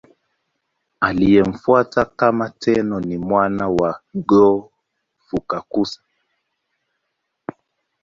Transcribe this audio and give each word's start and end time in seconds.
Aliyemfuata 0.99 2.05
kama 2.05 2.49
Tenno 2.49 2.99
ni 2.99 3.17
mwana 3.17 3.67
wake 3.69 4.03
Go-Fukakusa. 4.13 6.01